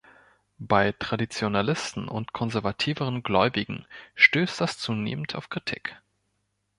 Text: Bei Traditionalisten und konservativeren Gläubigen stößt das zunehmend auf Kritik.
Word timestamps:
Bei 0.57 0.93
Traditionalisten 0.93 2.07
und 2.07 2.33
konservativeren 2.33 3.21
Gläubigen 3.21 3.85
stößt 4.15 4.59
das 4.59 4.79
zunehmend 4.79 5.35
auf 5.35 5.51
Kritik. 5.51 5.95